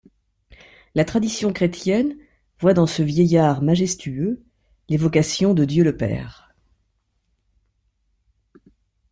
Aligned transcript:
La 0.95 1.05
tradition 1.05 1.53
chrétienne 1.53 2.17
voit 2.59 2.73
dans 2.73 2.87
ce 2.87 3.03
vieillard 3.03 3.61
majestueux 3.61 4.43
l'évocation 4.89 5.53
de 5.53 5.63
Dieu 5.63 5.83
le 5.83 5.95
Père. 5.95 6.55